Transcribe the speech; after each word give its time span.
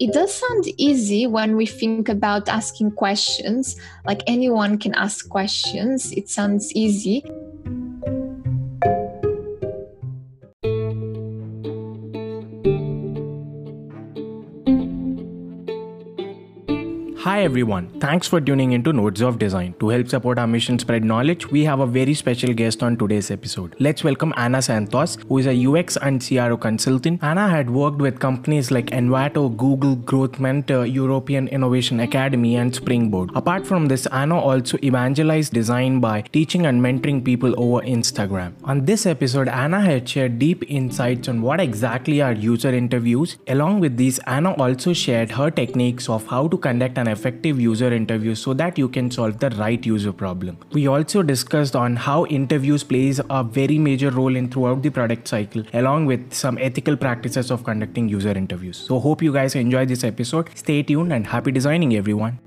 It 0.00 0.12
does 0.12 0.34
sound 0.34 0.64
easy 0.76 1.26
when 1.26 1.56
we 1.56 1.66
think 1.66 2.08
about 2.08 2.48
asking 2.48 2.92
questions, 2.92 3.76
like 4.04 4.22
anyone 4.26 4.78
can 4.78 4.94
ask 4.94 5.28
questions. 5.28 6.12
It 6.12 6.28
sounds 6.28 6.72
easy. 6.74 7.24
Hi 17.34 17.42
everyone, 17.42 17.88
thanks 17.98 18.28
for 18.28 18.40
tuning 18.40 18.70
into 18.70 18.92
Nodes 18.92 19.20
of 19.20 19.40
Design. 19.40 19.74
To 19.80 19.88
help 19.88 20.06
support 20.06 20.38
our 20.38 20.46
mission 20.46 20.78
spread 20.78 21.02
knowledge, 21.02 21.50
we 21.50 21.64
have 21.64 21.80
a 21.80 21.86
very 21.94 22.14
special 22.14 22.54
guest 22.54 22.80
on 22.80 22.96
today's 22.96 23.28
episode. 23.28 23.74
Let's 23.80 24.04
welcome 24.04 24.32
Anna 24.36 24.62
Santos, 24.62 25.18
who 25.28 25.38
is 25.38 25.48
a 25.48 25.66
UX 25.66 25.96
and 25.96 26.24
CRO 26.24 26.56
consultant. 26.56 27.24
Anna 27.24 27.48
had 27.48 27.70
worked 27.70 27.98
with 27.98 28.20
companies 28.20 28.70
like 28.70 28.90
Envato, 28.90 29.48
Google, 29.56 29.96
Growth 29.96 30.38
Mentor, 30.38 30.86
European 30.86 31.48
Innovation 31.48 31.98
Academy, 31.98 32.54
and 32.54 32.72
Springboard. 32.72 33.32
Apart 33.34 33.66
from 33.66 33.86
this, 33.86 34.06
Anna 34.12 34.38
also 34.38 34.78
evangelized 34.84 35.52
design 35.52 35.98
by 35.98 36.20
teaching 36.20 36.66
and 36.66 36.80
mentoring 36.80 37.24
people 37.24 37.52
over 37.60 37.84
Instagram. 37.84 38.52
On 38.62 38.84
this 38.84 39.06
episode, 39.06 39.48
Anna 39.48 39.80
had 39.80 40.08
shared 40.08 40.38
deep 40.38 40.62
insights 40.70 41.26
on 41.26 41.42
what 41.42 41.58
exactly 41.58 42.22
are 42.22 42.32
user 42.32 42.72
interviews. 42.72 43.38
Along 43.48 43.80
with 43.80 43.96
these, 43.96 44.20
Anna 44.20 44.52
also 44.52 44.92
shared 44.92 45.32
her 45.32 45.50
techniques 45.50 46.08
of 46.08 46.24
how 46.28 46.46
to 46.46 46.56
conduct 46.56 46.96
an 46.96 47.08
effective 47.08 47.23
user 47.24 47.92
interviews 47.92 48.38
so 48.38 48.54
that 48.54 48.78
you 48.78 48.88
can 48.88 49.10
solve 49.10 49.38
the 49.38 49.50
right 49.50 49.84
user 49.84 50.12
problem. 50.12 50.58
We 50.72 50.86
also 50.86 51.22
discussed 51.22 51.76
on 51.76 51.96
how 51.96 52.26
interviews 52.26 52.82
plays 52.82 53.20
a 53.30 53.42
very 53.44 53.78
major 53.78 54.10
role 54.10 54.36
in 54.36 54.48
throughout 54.48 54.82
the 54.82 54.90
product 54.90 55.28
cycle 55.28 55.62
along 55.72 56.06
with 56.06 56.32
some 56.32 56.58
ethical 56.58 56.96
practices 56.96 57.50
of 57.50 57.64
conducting 57.64 58.08
user 58.08 58.30
interviews. 58.30 58.76
So 58.76 58.98
hope 58.98 59.22
you 59.22 59.32
guys 59.32 59.54
enjoy 59.54 59.86
this 59.86 60.04
episode. 60.04 60.50
Stay 60.54 60.82
tuned 60.82 61.12
and 61.12 61.26
happy 61.26 61.52
designing 61.52 61.96
everyone. 61.96 62.38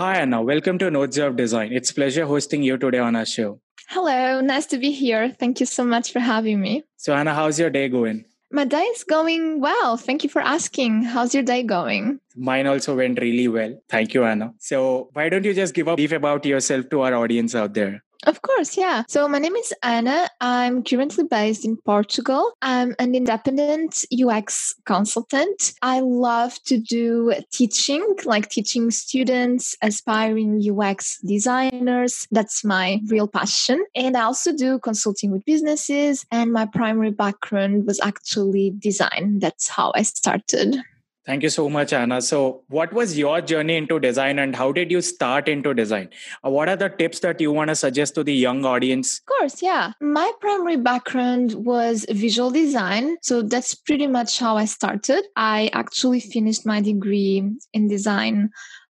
Hi 0.00 0.16
Anna, 0.16 0.40
welcome 0.40 0.78
to 0.78 0.90
Nodes 0.90 1.18
of 1.18 1.36
Design. 1.36 1.74
It's 1.74 1.92
pleasure 1.92 2.24
hosting 2.24 2.62
you 2.62 2.78
today 2.78 3.00
on 3.00 3.14
our 3.16 3.26
show. 3.26 3.60
Hello, 3.88 4.40
nice 4.40 4.64
to 4.68 4.78
be 4.78 4.92
here. 4.92 5.30
Thank 5.38 5.60
you 5.60 5.66
so 5.66 5.84
much 5.84 6.10
for 6.10 6.20
having 6.20 6.58
me. 6.58 6.84
So 6.96 7.12
Anna, 7.12 7.34
how's 7.34 7.60
your 7.60 7.68
day 7.68 7.90
going? 7.90 8.24
My 8.50 8.64
day 8.64 8.80
is 8.80 9.04
going 9.04 9.60
well. 9.60 9.98
Thank 9.98 10.24
you 10.24 10.30
for 10.30 10.40
asking. 10.40 11.02
How's 11.02 11.34
your 11.34 11.42
day 11.42 11.62
going? 11.64 12.18
Mine 12.34 12.66
also 12.66 12.96
went 12.96 13.20
really 13.20 13.46
well. 13.48 13.78
Thank 13.90 14.14
you, 14.14 14.24
Anna. 14.24 14.54
So, 14.58 15.10
why 15.12 15.28
don't 15.28 15.44
you 15.44 15.52
just 15.52 15.74
give 15.74 15.86
a 15.86 15.96
brief 15.96 16.12
about 16.12 16.46
yourself 16.46 16.88
to 16.88 17.02
our 17.02 17.14
audience 17.14 17.54
out 17.54 17.74
there? 17.74 18.02
Of 18.26 18.42
course, 18.42 18.76
yeah. 18.76 19.04
So 19.08 19.26
my 19.28 19.38
name 19.38 19.56
is 19.56 19.72
Anna. 19.82 20.28
I'm 20.40 20.82
currently 20.82 21.24
based 21.24 21.64
in 21.64 21.78
Portugal. 21.78 22.52
I'm 22.60 22.94
an 22.98 23.14
independent 23.14 24.04
UX 24.12 24.74
consultant. 24.84 25.72
I 25.80 26.00
love 26.00 26.62
to 26.64 26.78
do 26.78 27.32
teaching, 27.50 28.04
like 28.24 28.50
teaching 28.50 28.90
students, 28.90 29.74
aspiring 29.82 30.60
UX 30.60 31.18
designers. 31.20 32.28
That's 32.30 32.62
my 32.62 33.00
real 33.06 33.26
passion. 33.26 33.84
And 33.94 34.16
I 34.16 34.22
also 34.22 34.54
do 34.54 34.78
consulting 34.78 35.30
with 35.30 35.44
businesses. 35.46 36.26
And 36.30 36.52
my 36.52 36.66
primary 36.66 37.12
background 37.12 37.86
was 37.86 38.00
actually 38.00 38.74
design. 38.78 39.38
That's 39.38 39.68
how 39.68 39.92
I 39.94 40.02
started. 40.02 40.76
Thank 41.26 41.42
you 41.42 41.50
so 41.50 41.68
much, 41.68 41.92
Anna. 41.92 42.22
So, 42.22 42.62
what 42.68 42.94
was 42.94 43.18
your 43.18 43.42
journey 43.42 43.76
into 43.76 44.00
design 44.00 44.38
and 44.38 44.56
how 44.56 44.72
did 44.72 44.90
you 44.90 45.02
start 45.02 45.48
into 45.48 45.74
design? 45.74 46.08
Uh, 46.44 46.48
what 46.48 46.70
are 46.70 46.76
the 46.76 46.88
tips 46.88 47.20
that 47.20 47.42
you 47.42 47.52
want 47.52 47.68
to 47.68 47.74
suggest 47.74 48.14
to 48.14 48.24
the 48.24 48.32
young 48.32 48.64
audience? 48.64 49.20
Of 49.20 49.26
course, 49.26 49.62
yeah. 49.62 49.92
My 50.00 50.32
primary 50.40 50.78
background 50.78 51.52
was 51.54 52.06
visual 52.08 52.50
design. 52.50 53.18
So, 53.20 53.42
that's 53.42 53.74
pretty 53.74 54.06
much 54.06 54.38
how 54.38 54.56
I 54.56 54.64
started. 54.64 55.22
I 55.36 55.68
actually 55.74 56.20
finished 56.20 56.64
my 56.64 56.80
degree 56.80 57.44
in 57.74 57.88
design 57.88 58.50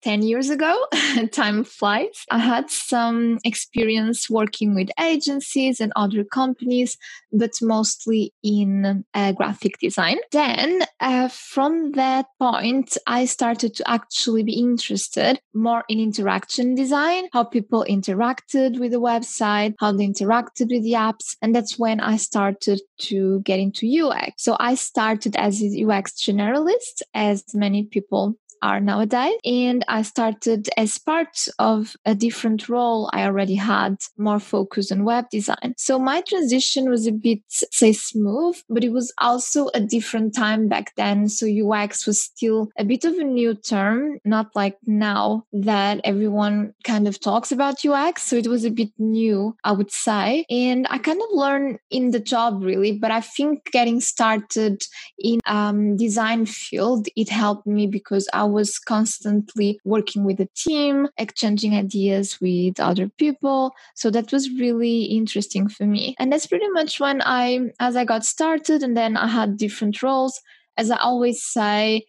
10 0.07 0.23
years 0.23 0.51
ago. 0.51 0.87
Time 1.33 1.65
flies. 1.65 2.25
I 2.31 2.39
had 2.39 2.71
some 2.71 3.41
experience 3.43 4.31
working 4.31 4.73
with 4.73 4.89
agencies 5.01 5.81
and 5.81 5.93
other 5.97 6.23
companies, 6.23 6.97
but 7.33 7.51
mostly 7.61 8.33
in 8.45 9.05
uh, 9.15 9.33
graphic 9.33 9.81
design. 9.81 10.19
Then, 10.31 10.85
uh, 11.01 11.27
from 11.27 11.91
that 11.93 12.27
point, 12.39 12.97
I 13.09 13.25
started 13.25 13.75
to 13.75 13.91
actually 13.91 14.45
be 14.45 14.53
interested 14.53 15.41
more 15.53 15.83
in 15.89 15.99
interaction 15.99 16.77
design, 16.77 17.25
how 17.33 17.43
people 17.43 17.85
interacted 17.91 18.79
with 18.79 18.93
the 18.93 19.01
website, 19.01 19.75
how 19.81 19.91
they 19.91 20.07
interacted 20.07 20.71
with 20.71 20.85
the 20.85 20.93
apps. 20.93 21.35
And 21.43 21.53
that's 21.53 21.81
when 21.81 21.99
I 21.99 22.17
started 22.17 22.81
to 23.09 23.41
get 23.41 23.59
into 23.59 23.89
UX. 23.89 24.45
So 24.45 24.57
I 24.61 24.77
started 24.77 25.35
as 25.35 25.61
a 25.61 25.85
UX 25.85 26.13
generalist, 26.13 27.03
as 27.13 27.43
many 27.55 27.83
people 27.87 28.37
are 28.63 28.81
nowadays. 28.81 29.35
And 29.45 29.85
I 29.89 30.03
started 30.03 30.69
as 30.77 30.99
part 30.99 31.49
of 31.59 31.97
a 32.05 32.15
different 32.15 32.69
role 32.69 33.11
I 33.13 33.25
already 33.25 33.55
had, 33.55 33.97
more 34.17 34.41
focus 34.41 34.93
on 34.93 35.05
web 35.05 35.27
design. 35.31 35.75
So 35.77 35.99
my 35.99 36.21
transition 36.23 36.91
was 36.91 37.07
a 37.07 37.13
bit, 37.13 37.41
say, 37.49 37.93
smooth, 37.93 38.57
but 38.69 38.85
it 38.85 38.93
was 38.93 39.13
also 39.19 39.69
a 39.75 39.81
different 39.81 40.35
time 40.35 40.69
back 40.69 40.95
then. 40.97 41.29
So 41.29 41.47
UX 41.47 42.07
was 42.07 42.21
still 42.21 42.71
a 42.79 42.85
bit 42.85 43.05
of 43.05 43.15
a 43.15 43.25
new 43.25 43.55
term, 43.55 44.19
not 44.25 44.55
like 44.55 44.79
now 44.87 45.45
that 45.53 46.01
everyone 46.05 46.75
kind 46.85 47.09
of 47.09 47.21
talks 47.21 47.53
about 47.53 47.85
UX. 47.85 48.23
So 48.23 48.37
it 48.37 48.47
was 48.47 48.65
a 48.65 48.71
bit 48.71 48.91
new, 48.99 49.57
I 49.65 49.73
would 49.73 49.91
say. 49.91 50.45
And 50.51 50.87
I 50.91 50.99
kind 50.99 51.21
of 51.21 51.29
learned 51.33 51.79
in 51.91 52.11
the 52.11 52.21
job 52.21 52.63
really, 52.63 52.93
but 52.93 53.11
I 53.11 53.21
think 53.21 53.71
getting 53.73 54.01
started 54.01 54.83
in 55.19 55.41
um, 55.47 55.97
design 55.97 56.47
field, 56.47 57.09
it 57.17 57.29
helped 57.29 57.67
me 57.67 57.87
because 57.87 58.29
I 58.33 58.45
was 58.47 58.79
constantly 58.79 59.81
working 59.85 60.25
with 60.25 60.41
a 60.41 60.49
team, 60.55 61.09
exchanging 61.19 61.75
ideas 61.75 62.41
with 62.41 62.81
other 62.81 63.09
people. 63.09 63.73
So 63.95 64.11
that 64.11 64.33
was 64.33 64.51
really 64.51 65.05
interesting 65.05 65.69
for 65.69 65.85
me. 65.85 66.15
And 66.19 66.33
that's 66.33 66.47
pretty 66.47 66.69
much 66.71 67.01
when 67.01 67.23
I, 67.23 67.71
as 67.81 67.97
I 67.97 68.05
got 68.05 68.25
started, 68.25 68.83
and 68.83 68.97
then 68.97 69.17
I 69.17 69.29
had 69.29 69.57
different 69.57 70.03
roles. 70.03 70.41
As 70.77 70.91
I 70.91 70.97
always 70.97 71.43
say, 71.43 72.05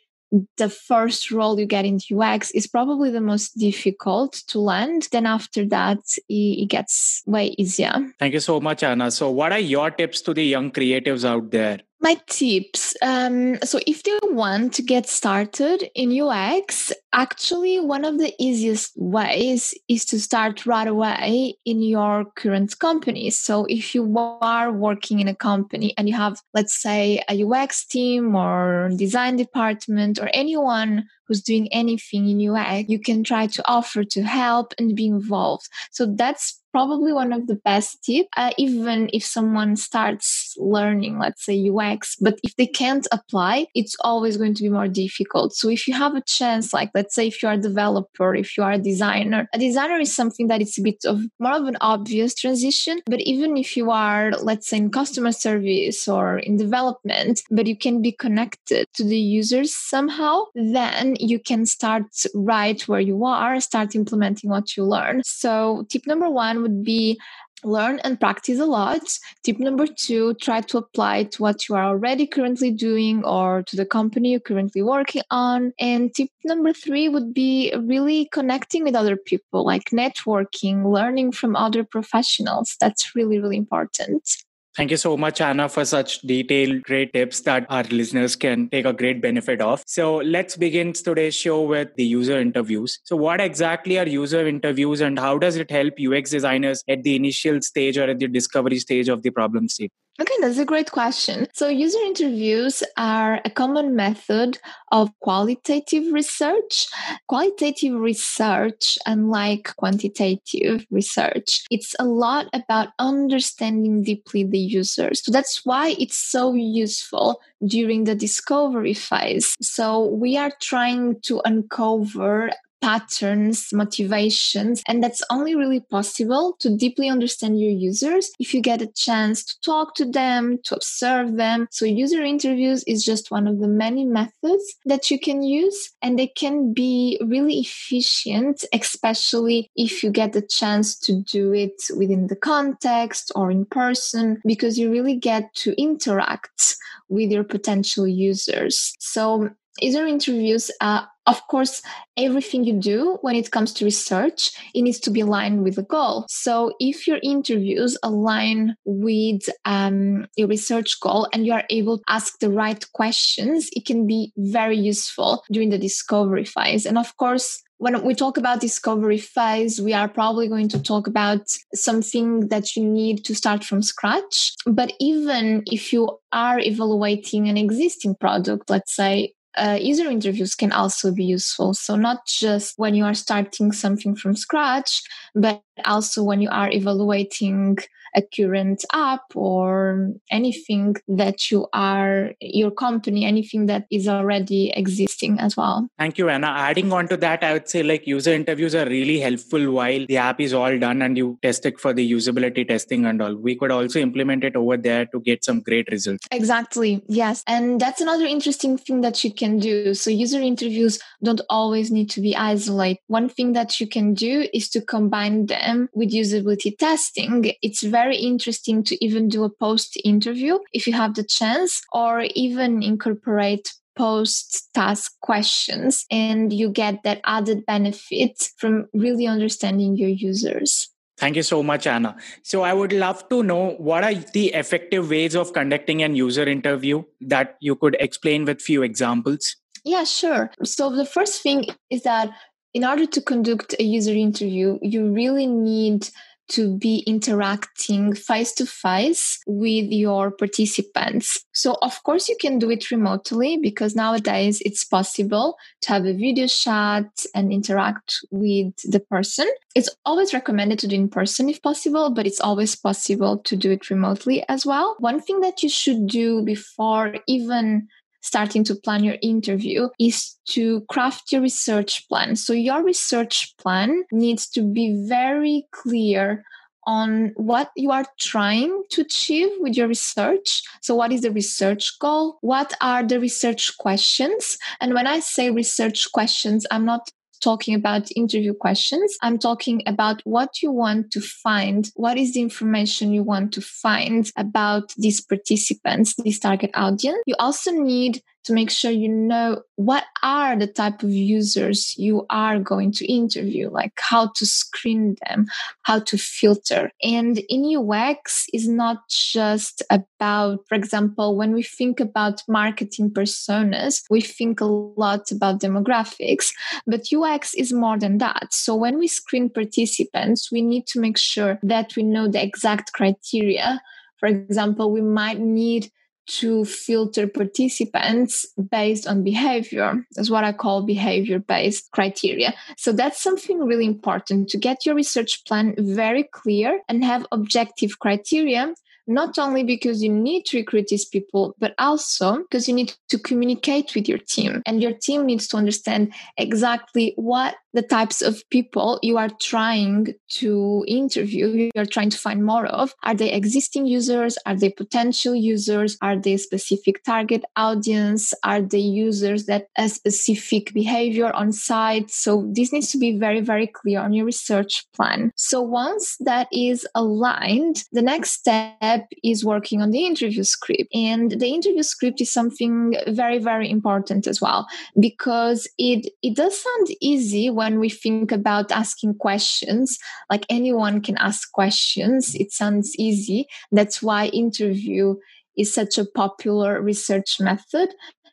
the 0.58 0.70
first 0.70 1.31
role 1.31 1.59
you 1.59 1.66
get 1.66 1.86
in 1.86 2.00
UX 2.12 2.52
is 2.52 2.68
probably 2.68 3.09
the 3.09 3.22
most 3.22 3.58
difficult 3.58 4.34
to 4.48 4.59
land. 4.59 5.08
Then 5.12 5.25
after 5.25 5.66
that, 5.68 6.00
it, 6.28 6.68
gets 6.68 7.24
way 7.25 7.56
easier. 7.58 7.94
Thank 8.19 8.34
you 8.34 8.42
so 8.42 8.59
much, 8.59 8.84
Anna. 8.84 9.09
So, 9.09 9.31
what 9.31 9.54
are 9.54 9.59
your 9.59 9.90
tips 9.90 10.22
to 10.22 10.34
the 10.34 10.44
young 10.44 10.72
creatives 10.72 11.24
out 11.24 11.52
there? 11.52 11.80
My 12.00 12.16
tips. 12.28 12.96
Um, 13.02 13.58
so, 13.63 13.80
if 13.88 14.03
they 14.03 14.18
want 14.22 14.74
to 14.75 14.84
get 14.84 15.09
started 15.09 15.90
in 15.96 16.22
UX, 16.22 16.94
actually, 17.12 17.80
one 17.80 18.06
of 18.06 18.19
the 18.19 18.35
easiest 18.38 18.91
ways 18.96 19.74
is 19.88 20.06
to 20.06 20.19
start 20.19 20.68
right 20.68 20.88
away 20.88 21.56
in 21.66 21.81
your 21.81 22.25
current 22.36 22.78
company. 22.78 23.31
So, 23.31 23.66
if 23.66 23.96
you 23.96 24.16
are 24.41 24.72
working 24.72 25.22
in 25.22 25.28
a 25.28 25.34
company 25.34 25.96
and 25.97 26.07
you 26.07 26.16
have, 26.16 26.40
let's 26.53 26.80
say, 26.80 27.19
a 27.28 27.44
UX 27.44 27.88
team 27.88 28.36
or 28.36 28.91
design 28.96 29.36
department 29.36 30.19
or 30.19 30.30
anyone 30.36 31.06
who's 31.28 31.41
doing 31.41 31.68
anything 31.74 32.30
in 32.30 32.47
UX, 32.47 32.90
you 32.90 33.00
can 33.00 33.24
try 33.24 33.47
to 33.47 33.68
offer 33.68 34.03
to 34.03 34.22
help 34.22 34.72
and 34.78 34.96
be 34.96 35.07
involved. 35.07 35.68
So, 35.90 36.06
that's 36.06 36.62
probably 36.72 37.12
one 37.12 37.34
of 37.34 37.47
the 37.47 37.56
best 37.56 38.03
tips, 38.03 38.30
uh, 38.38 38.52
even 38.59 39.09
if 39.12 39.25
someone 39.25 39.75
starts 39.75 40.47
learning, 40.57 41.19
let's 41.19 41.45
say 41.45 41.69
UX, 41.69 42.16
but 42.19 42.40
if 42.44 42.56
they 42.56 42.68
can't 42.68 43.07
apply, 43.12 43.68
it's 43.75 43.95
always 44.01 44.38
going 44.38 44.53
to 44.56 44.63
be 44.63 44.69
more 44.69 44.88
difficult. 44.88 45.56
So 45.56 45.69
if 45.69 45.88
you 45.88 45.94
have 45.94 46.16
a 46.16 46.22
chance, 46.22 46.73
like 46.73 46.91
let's 46.94 47.16
say 47.16 47.28
if 47.28 47.41
you 47.41 47.50
are 47.50 47.56
a 47.56 47.57
developer, 47.57 48.35
if 48.35 48.57
you 48.57 48.63
are 48.63 48.73
a 48.73 48.78
designer, 48.78 49.48
a 49.54 49.59
designer 49.59 50.00
is 50.00 50.15
something 50.15 50.48
that 50.48 50.62
it's 50.62 50.77
a 50.77 50.81
bit 50.81 51.04
of 51.06 51.21
more 51.39 51.56
of 51.56 51.65
an 51.65 51.77
obvious 51.81 52.33
transition. 52.33 53.01
But 53.06 53.21
even 53.21 53.57
if 53.57 53.77
you 53.77 53.92
are, 53.92 54.31
let's 54.31 54.69
say 54.69 54.77
in 54.77 54.92
customer 54.92 55.31
service 55.31 56.07
or 56.07 56.39
in 56.39 56.57
development, 56.57 57.42
but 57.51 57.68
you 57.68 57.77
can 57.77 58.01
be 58.01 58.12
connected 58.12 58.88
to 58.95 59.03
the 59.03 59.18
users 59.18 59.74
somehow, 59.74 60.44
then 60.56 61.15
you 61.19 61.39
can 61.39 61.65
start 61.65 62.06
right 62.33 62.81
where 62.88 63.00
you 63.00 63.25
are, 63.25 63.60
start 63.60 63.95
implementing 63.95 64.50
what 64.50 64.75
you 64.75 64.83
learn. 64.83 65.21
So 65.25 65.86
tip 65.89 66.07
number 66.07 66.30
one 66.30 66.62
would 66.62 66.83
be 66.83 67.19
learn 67.63 68.00
and 68.00 68.19
practice 68.19 68.59
a 68.59 68.65
lot. 68.65 69.01
Tip 69.44 69.59
number 69.59 69.88
two, 69.88 70.33
try 70.36 70.62
to 70.62 70.77
apply 70.77 71.24
to 71.24 71.42
what 71.42 71.68
you 71.68 71.75
are 71.75 71.86
already 71.86 72.27
currently 72.27 72.71
doing 72.71 73.24
or 73.24 73.63
to 73.63 73.75
the 73.75 73.86
company 73.86 74.31
you're 74.31 74.39
currently 74.39 74.81
working 74.81 75.24
on. 75.31 75.74
And 75.80 76.13
tip 76.13 76.30
number 76.44 76.74
three 76.74 77.09
would 77.09 77.33
be 77.33 77.74
really 77.80 78.30
connecting 78.31 78.83
with 78.83 78.95
other 78.95 79.18
people, 79.18 79.65
like 79.65 79.89
networking, 79.92 80.92
learning 80.92 81.31
from 81.31 81.56
other 81.56 81.83
professionals. 81.83 82.75
That's 82.80 83.15
really, 83.15 83.39
really 83.39 83.57
important. 83.57 84.47
Thank 84.77 84.91
you 84.91 84.97
so 84.97 85.18
much, 85.18 85.41
Anna, 85.41 85.68
for 85.69 85.83
such 85.85 86.21
detailed, 86.21 86.83
great 86.83 87.12
tips 87.12 87.41
that 87.41 87.65
our 87.68 87.81
listeners 87.85 88.35
can 88.35 88.69
take 88.69 88.85
a 88.85 88.94
great 88.94 89.24
benefit 89.24 89.59
of. 89.59 89.83
So 89.88 90.18
let's 90.18 90.56
begin 90.56 90.94
today's 90.94 91.33
show 91.33 91.63
with 91.63 91.95
the 91.95 92.03
user 92.03 92.39
interviews. 92.39 93.00
So, 93.03 93.15
what 93.15 93.41
exactly 93.41 93.97
are 93.97 94.07
user 94.07 94.45
interviews 94.45 95.01
and 95.01 95.18
how 95.18 95.39
does 95.39 95.56
it 95.56 95.71
help 95.71 95.95
UX 96.00 96.29
designers 96.29 96.83
at 96.88 97.01
the 97.01 97.15
initial 97.15 97.59
stage 97.63 97.97
or 97.97 98.03
at 98.03 98.19
the 98.19 98.27
discovery 98.27 98.77
stage 98.77 99.09
of 99.09 99.24
the 99.24 99.31
problem 99.31 99.68
state? 99.68 99.91
Okay, 100.19 100.34
that's 100.42 100.58
a 100.58 100.66
great 100.66 100.90
question. 100.92 101.46
So, 101.54 101.68
user 101.68 102.00
interviews 102.00 102.81
are 102.98 103.40
a 103.46 103.52
common 103.52 103.96
method 103.96 104.58
of 104.92 105.12
qualitative 105.19 106.12
research. 106.12 106.88
Qualitative 107.28 107.94
research, 107.94 108.98
unlike 109.06 109.75
quantitative 109.75 110.88
research, 110.90 111.66
it's 111.69 111.94
a 112.00 112.06
lot 112.06 112.48
about 112.54 112.90
understanding 112.98 114.02
deeply 114.02 114.44
the 114.44 114.58
users. 114.58 115.24
So, 115.24 115.31
that's 115.31 115.64
why 115.64 115.96
it's 116.00 116.18
so 116.18 116.56
useful 116.56 117.40
during 117.63 118.06
the 118.06 118.16
discovery 118.16 118.96
phase. 118.96 119.56
So, 119.62 120.04
we 120.06 120.36
are 120.36 120.52
trying 120.60 121.22
to 121.25 121.42
uncover 121.46 122.50
patterns, 122.81 123.69
motivations. 123.74 124.81
And 124.88 125.03
that's 125.03 125.21
only 125.29 125.56
really 125.56 125.79
possible 125.79 126.56
to 126.59 126.75
deeply 126.75 127.09
understand 127.09 127.59
your 127.59 127.71
users 127.71 128.31
if 128.39 128.53
you 128.53 128.62
get 128.62 128.81
a 128.81 128.91
chance 128.95 129.44
to 129.44 129.59
talk 129.62 129.95
to 129.95 130.06
them, 130.06 130.59
to 130.65 130.75
observe 130.75 131.38
them. 131.38 131.68
So, 131.71 131.85
user 131.85 132.21
interviews 132.21 132.83
is 132.85 133.03
just 133.03 133.31
one 133.31 133.47
of 133.47 133.59
the 133.59 133.68
many 133.68 134.06
methods 134.06 134.75
that 134.85 135.09
you 135.09 135.19
can 135.19 135.41
use, 135.41 135.91
and 136.01 136.18
they 136.18 136.27
can 136.27 136.74
be 136.74 137.19
really 137.25 137.59
efficient, 137.59 138.63
especially 138.74 139.69
if 139.75 140.03
you 140.03 140.12
get 140.12 140.33
the 140.33 140.41
chance 140.41 140.97
to 141.00 141.21
do 141.24 141.53
it 141.53 141.81
within 141.95 142.27
the 142.27 142.35
context 142.35 143.31
or 143.35 143.51
in 143.51 143.65
person, 143.65 144.41
because 144.45 144.77
you 144.77 144.91
really 144.91 145.15
get 145.15 145.53
to 145.56 145.79
interact 145.81 146.75
with 147.09 147.31
your 147.31 147.44
potential 147.44 148.07
users. 148.07 148.94
So, 149.00 149.50
user 149.79 150.06
interviews 150.06 150.71
are 150.81 151.07
of 151.27 151.45
course, 151.47 151.81
everything 152.15 152.63
you 152.63 152.74
do 152.79 153.18
when 153.21 153.35
it 153.35 153.51
comes 153.51 153.74
to 153.74 153.85
research, 153.85 154.51
it 154.74 154.81
needs 154.81 155.00
to 155.01 155.12
be 155.12 155.19
aligned 155.19 155.63
with 155.63 155.75
the 155.75 155.83
goal. 155.83 156.25
So 156.29 156.74
if 156.79 157.06
your 157.06 157.19
interviews 157.21 157.97
align 158.01 158.75
with 158.85 159.41
um, 159.65 160.27
your 160.38 160.47
research 160.47 161.00
goal 161.01 161.27
and 161.33 161.45
you 161.45 161.51
are 161.51 161.65
able 161.69 161.97
to 161.97 162.03
ask 162.07 162.39
the 162.39 162.50
right 162.50 162.83
questions, 162.94 163.69
it 163.74 163.85
can 163.85 164.07
be 164.07 164.31
very 164.38 164.77
useful 164.77 165.44
during 165.51 165.69
the 165.69 165.77
discovery 165.77 166.45
phase. 166.45 166.85
And 166.85 166.97
of 166.97 167.15
course, 167.18 167.62
when 167.79 168.03
we 168.03 168.15
talk 168.15 168.38
about 168.38 168.59
discovery 168.59 169.19
phase, 169.19 169.79
we 169.79 169.94
are 169.94 170.07
probably 170.07 170.47
going 170.47 170.68
to 170.69 170.81
talk 170.81 171.06
about 171.06 171.41
something 171.75 172.47
that 172.47 172.75
you 172.75 172.83
need 172.83 173.24
to 173.25 173.35
start 173.35 173.63
from 173.63 173.83
scratch. 173.83 174.53
But 174.65 174.94
even 175.00 175.63
if 175.68 175.94
you 175.94 176.18
are 176.31 176.59
evaluating 176.59 177.47
an 177.47 177.57
existing 177.57 178.15
product, 178.15 178.69
let's 178.69 178.95
say 178.95 179.33
uh, 179.57 179.77
user 179.81 180.09
interviews 180.09 180.56
can 180.56 180.71
also 180.71 181.12
be 181.12 181.25
useful. 181.25 181.74
So, 181.74 181.95
not 181.95 182.25
just 182.25 182.77
when 182.77 182.95
you 182.95 183.04
are 183.06 183.13
starting 183.13 183.71
something 183.71 184.15
from 184.15 184.36
scratch, 184.36 185.01
but 185.36 185.62
also 185.86 186.24
when 186.24 186.42
you 186.42 186.50
are 186.50 186.71
evaluating 186.71 187.77
a 188.18 188.22
current 188.36 188.84
app 188.94 189.36
or 189.36 190.12
anything 190.31 190.96
that 191.08 191.52
you 191.52 191.68
are 191.74 192.31
your 192.42 192.72
company 192.72 193.25
anything 193.25 193.68
that 193.68 193.86
is 193.92 194.08
already 194.08 194.72
existing 194.72 195.40
as 195.40 195.56
well. 195.56 195.88
Thank 195.98 196.18
you 196.18 196.30
anna. 196.30 196.48
Adding 196.48 196.92
on 196.92 197.08
to 197.08 197.18
that 197.18 197.44
i 197.44 197.54
would 197.54 197.69
say 197.69 197.84
like 197.84 198.08
user 198.08 198.34
interviews 198.34 198.75
are 198.75 198.86
really 198.86 199.19
helpful 199.19 199.72
while 199.72 200.06
the 200.08 200.18
app 200.18 200.40
is 200.40 200.54
all 200.54 200.78
done 200.80 201.02
and 201.02 201.18
you 201.18 201.38
test 201.42 201.66
it 201.66 201.80
for 201.80 201.94
the 201.94 202.12
usability 202.12 202.68
testing 202.68 203.06
and 203.06 203.22
all. 203.22 203.36
We 203.36 203.56
could 203.56 203.72
also 203.72 204.00
implement 204.00 204.44
it 204.44 204.56
over 204.56 204.78
there 204.78 205.06
to 205.08 205.20
get 205.20 205.44
some 205.44 205.62
great 205.62 205.90
results. 205.92 206.28
Exactly 206.31 207.04
yes. 207.08 207.44
And 207.48 207.80
that's 207.80 208.02
another 208.02 208.25
interesting 208.25 208.78
thing 208.78 209.02
that 209.02 209.24
you 209.24 209.34
can 209.34 209.60
do. 209.60 209.94
So 209.94 210.10
user 210.10 210.40
interviews 210.40 211.00
don't 211.24 211.42
always 211.50 211.92
need 211.92 212.10
to 212.12 212.22
be 212.22 212.36
isolated. 212.36 213.00
One 213.08 213.30
thing 213.30 213.54
that 213.54 213.80
you 213.80 213.88
can 213.88 214.13
do 214.13 214.48
is 214.54 214.70
to 214.70 214.81
combine 214.81 215.48
them 215.48 215.90
with 215.94 216.12
usability 216.12 216.78
testing. 216.78 217.54
It's 217.62 217.84
very 217.84 218.06
very 218.07 218.18
interesting 218.18 218.83
to 218.86 218.95
even 219.04 219.27
do 219.27 219.44
a 219.44 219.50
post 219.50 219.98
interview 220.06 220.57
if 220.71 220.88
you 220.88 220.94
have 220.94 221.15
the 221.15 221.24
chance, 221.24 221.81
or 221.92 222.21
even 222.36 222.81
incorporate 222.81 223.74
post 223.98 224.69
task 224.74 225.12
questions 225.21 226.06
and 226.09 226.54
you 226.54 226.69
get 226.69 227.04
that 227.04 227.19
added 227.25 227.65
benefit 227.65 228.50
from 228.57 228.86
really 228.94 229.27
understanding 229.27 229.98
your 229.98 230.09
users. 230.09 230.89
Thank 231.18 231.36
you 231.36 231.44
so 231.44 231.63
much, 231.63 231.88
Anna. 231.88 232.15
So, 232.44 232.62
I 232.62 232.74
would 232.74 232.94
love 232.94 233.27
to 233.30 233.44
know 233.44 233.71
what 233.89 234.04
are 234.04 234.13
the 234.13 234.53
effective 234.53 235.10
ways 235.10 235.36
of 235.36 235.51
conducting 235.51 236.03
an 236.03 236.15
user 236.15 236.48
interview 236.48 237.03
that 237.21 237.57
you 237.60 237.75
could 237.75 237.98
explain 238.00 238.45
with 238.45 238.62
few 238.62 238.83
examples? 238.83 239.56
Yeah, 239.83 240.03
sure. 240.03 240.51
So, 240.63 240.95
the 240.95 241.06
first 241.06 241.42
thing 241.42 241.65
is 241.89 242.03
that 242.03 242.30
in 242.74 242.86
order 242.86 243.07
to 243.07 243.21
conduct 243.21 243.74
a 243.80 243.83
user 243.83 244.13
interview, 244.13 244.77
you 244.83 245.12
really 245.12 245.48
need 245.48 246.07
to 246.50 246.78
be 246.78 247.00
interacting 247.08 248.14
face 248.14 248.54
to 248.54 248.66
face 248.66 249.40
with 249.48 249.92
your 249.92 250.32
participants. 250.32 251.46
So, 251.54 251.78
of 251.82 252.02
course, 252.04 252.30
you 252.30 252.38
can 252.40 252.60
do 252.60 252.70
it 252.70 252.92
remotely 252.92 253.58
because 253.58 253.96
nowadays 253.96 254.62
it's 254.64 254.84
possible 254.84 255.58
to 255.82 255.90
have 255.90 256.06
a 256.06 256.14
video 256.14 256.48
chat 256.48 257.06
and 257.36 257.52
interact 257.52 258.20
with 258.32 258.74
the 258.84 259.00
person. 259.00 259.50
It's 259.76 259.90
always 260.06 260.34
recommended 260.34 260.80
to 260.80 260.88
do 260.88 260.96
in 260.96 261.10
person 261.10 261.50
if 261.50 261.62
possible, 261.62 262.10
but 262.12 262.26
it's 262.26 262.42
always 262.42 262.76
possible 262.76 263.38
to 263.40 263.56
do 263.56 263.72
it 263.72 263.90
remotely 263.90 264.44
as 264.48 264.66
well. 264.66 264.96
One 265.00 265.22
thing 265.22 265.42
that 265.42 265.64
you 265.64 265.70
should 265.70 266.08
do 266.08 266.44
before 266.44 267.16
even 267.28 267.88
starting 268.27 268.63
to 268.65 268.75
plan 268.75 269.03
your 269.03 269.18
interview 269.21 269.89
is 270.00 270.35
to 270.50 270.81
craft 270.89 271.31
your 271.31 271.41
research 271.41 272.07
plan. 272.09 272.35
So, 272.35 272.53
your 272.53 272.83
research 272.83 273.56
plan 273.57 274.03
needs 274.12 274.47
to 274.50 274.62
be 274.62 275.06
very 275.07 275.65
clear 275.71 276.44
on 276.88 277.33
what 277.35 277.69
you 277.75 277.91
are 277.91 278.06
trying 278.18 278.81
to 278.89 279.01
achieve 279.01 279.50
with 279.59 279.75
your 279.75 279.89
research. 279.89 280.63
So, 280.81 280.95
what 280.95 281.12
is 281.12 281.21
the 281.21 281.31
research 281.31 282.00
goal? 282.00 282.38
What 282.41 282.74
are 282.81 283.03
the 283.03 283.19
research 283.19 283.77
questions? 283.77 284.57
And 284.79 284.94
when 284.94 285.07
I 285.07 285.19
say 285.19 285.51
research 285.51 286.12
questions, 286.12 286.65
I'm 286.71 286.85
not 286.85 287.12
talking 287.39 287.75
about 287.75 288.10
interview 288.16 288.54
questions. 288.54 289.18
I'm 289.22 289.38
talking 289.38 289.81
about 289.86 290.22
what 290.24 290.62
you 290.62 290.72
want 290.72 291.12
to 291.12 291.22
find. 291.22 291.89
What 291.95 292.18
is 292.18 292.34
the 292.34 292.42
information 292.42 293.13
you 293.13 293.24
want 293.24 293.54
to 293.54 293.62
find 293.62 294.31
about 294.38 294.94
these 294.98 295.22
participants, 295.22 296.16
this 296.16 296.39
target 296.39 296.72
audience? 296.74 297.19
You 297.25 297.36
also 297.39 297.72
need 297.72 298.22
to 298.48 298.54
make 298.54 298.72
sure 298.72 298.90
you 298.90 299.10
know 299.10 299.62
what 299.76 300.06
are 300.24 300.56
the 300.56 300.68
type 300.68 301.04
of 301.04 301.10
users 301.10 301.94
you 301.98 302.26
are 302.30 302.60
going 302.60 302.94
to 302.94 303.06
interview, 303.06 303.70
like 303.70 303.92
how 303.98 304.32
to 304.36 304.46
screen 304.46 305.18
them, 305.28 305.46
how 305.84 306.00
to 306.00 306.18
filter. 306.18 306.89
And 307.04 307.39
in 307.50 307.77
UX 307.77 308.48
is 308.54 308.70
not 308.70 309.08
just 309.10 309.84
about, 309.92 310.60
for 310.70 310.75
example, 310.75 311.36
when 311.36 311.51
we 311.54 311.62
think 311.62 312.00
about 312.00 312.42
marketing 312.48 313.12
personas, 313.12 314.04
we 314.10 314.22
think 314.22 314.62
a 314.62 314.66
lot 314.66 315.30
about 315.30 315.60
demographics, 315.60 316.48
but 316.88 317.12
UX 317.13 317.54
is 317.54 317.74
more 317.74 318.00
than 318.00 318.18
that. 318.20 318.54
So 318.54 318.75
when 318.75 318.98
we 318.98 319.08
screen 319.08 319.50
participants, 319.50 320.51
we 320.51 320.62
need 320.62 320.88
to 320.88 321.01
make 321.01 321.18
sure 321.18 321.60
that 321.63 321.96
we 321.98 322.04
know 322.04 322.30
the 322.30 322.42
exact 322.42 322.94
criteria. 322.94 323.82
For 324.20 324.27
example, 324.27 324.89
we 324.89 325.01
might 325.01 325.39
need 325.39 325.92
to 326.27 326.65
filter 326.65 327.27
participants 327.27 328.46
based 328.69 329.07
on 329.07 329.24
behavior. 329.24 330.05
That's 330.15 330.29
what 330.29 330.43
I 330.43 330.51
call 330.51 330.84
behavior 330.84 331.39
based 331.39 331.91
criteria. 331.91 332.53
So 332.77 332.91
that's 332.91 333.22
something 333.22 333.60
really 333.60 333.86
important 333.86 334.50
to 334.50 334.57
get 334.57 334.86
your 334.86 334.96
research 334.96 335.46
plan 335.46 335.75
very 335.77 336.24
clear 336.24 336.81
and 336.88 337.03
have 337.03 337.25
objective 337.31 338.00
criteria 338.00 338.74
not 339.08 339.40
only 339.40 339.64
because 339.64 340.04
you 340.04 340.10
need 340.10 340.46
to 340.46 340.58
recruit 340.58 340.88
these 340.88 341.06
people, 341.06 341.56
but 341.60 341.74
also 341.78 342.38
because 342.40 342.68
you 342.68 342.74
need 342.74 342.94
to 343.10 343.18
communicate 343.18 343.96
with 343.96 344.08
your 344.08 344.18
team. 344.18 344.62
And 344.66 344.82
your 344.82 344.94
team 344.94 345.26
needs 345.26 345.48
to 345.50 345.58
understand 345.58 346.14
exactly 346.38 347.14
what 347.16 347.56
the 347.74 347.82
types 347.84 348.22
of 348.24 348.44
people 348.50 349.00
you 349.04 349.18
are 349.18 349.30
trying 349.40 350.08
to 350.30 350.84
interview, 350.88 351.70
you're 351.76 351.86
trying 351.86 352.10
to 352.10 352.18
find 352.18 352.44
more 352.44 352.66
of. 352.66 352.94
Are 353.04 353.14
they 353.14 353.32
existing 353.32 353.86
users? 353.86 354.38
Are 354.48 354.56
they 354.56 354.70
potential 354.70 355.36
users? 355.36 355.96
Are 356.02 356.18
they 356.18 356.38
specific 356.38 357.04
target 357.04 357.44
audience? 357.56 358.34
Are 358.44 358.62
they 358.62 358.80
users 358.80 359.46
that 359.46 359.68
a 359.78 359.90
specific 359.90 360.74
behavior 360.74 361.32
on 361.36 361.52
site? 361.52 362.10
So 362.10 362.50
this 362.52 362.74
needs 362.74 362.92
to 362.92 362.98
be 362.98 363.18
very, 363.18 363.42
very 363.42 363.68
clear 363.68 364.00
on 364.00 364.12
your 364.12 364.26
research 364.26 364.86
plan. 364.94 365.32
So 365.36 365.62
once 365.62 366.18
that 366.22 366.48
is 366.52 366.88
aligned, 366.96 367.84
the 367.92 368.02
next 368.02 368.32
step 368.32 368.97
step 368.98 369.08
is 369.24 369.46
working 369.46 369.82
on 369.82 369.92
the 369.92 370.06
interview 370.06 370.44
script. 370.44 370.94
And 370.94 371.32
the 371.32 371.48
interview 371.48 371.84
script 371.84 372.22
is 372.22 372.32
something 372.32 372.96
very, 373.08 373.39
very 373.39 373.70
important 373.70 374.27
as 374.27 374.42
well, 374.42 374.68
because 375.00 375.68
it, 375.77 376.12
it 376.22 376.36
does 376.36 376.62
sound 376.62 376.88
easy 377.01 377.50
when 377.50 377.80
we 377.80 377.89
think 377.89 378.32
about 378.32 378.72
asking 378.72 379.16
questions. 379.16 379.98
Like 380.30 380.46
anyone 380.50 381.01
can 381.01 381.18
ask 381.18 381.51
questions. 381.51 382.36
It 382.36 382.51
sounds 382.51 382.96
easy. 382.98 383.48
That's 383.72 384.01
why 384.01 384.27
interview 384.27 385.16
is 385.58 385.74
such 385.74 385.98
a 385.98 386.06
popular 386.06 386.82
research 386.82 387.39
method 387.39 387.89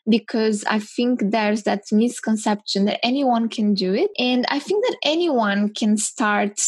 because 0.06 0.64
I 0.68 0.80
think 0.80 1.30
there's 1.30 1.62
that 1.62 1.84
misconception 1.90 2.84
that 2.84 3.00
anyone 3.02 3.48
can 3.48 3.72
do 3.72 3.94
it. 3.94 4.10
And 4.18 4.44
I 4.50 4.58
think 4.58 4.84
that 4.84 4.98
anyone 5.02 5.72
can 5.72 5.96
start 5.96 6.60